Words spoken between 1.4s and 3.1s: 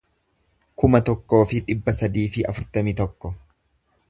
fi dhibba sadii fi afurtamii